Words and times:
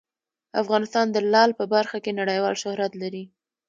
افغانستان 0.61 1.05
د 1.11 1.17
لعل 1.31 1.51
په 1.59 1.65
برخه 1.73 1.97
کې 2.03 2.11
نړیوال 2.19 2.55
شهرت 2.63 2.91
لري. 3.01 3.23